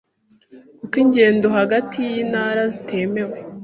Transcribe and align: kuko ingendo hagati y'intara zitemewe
kuko 0.79 0.95
ingendo 1.03 1.47
hagati 1.57 1.97
y'intara 2.13 2.63
zitemewe 2.73 3.37